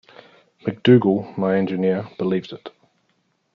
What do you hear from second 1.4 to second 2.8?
engineer, believes it.